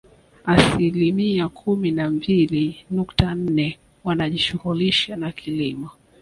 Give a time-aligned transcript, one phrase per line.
[0.45, 5.89] Asilimia kumi na mbili nukta nne wanajishughulisha na kilimo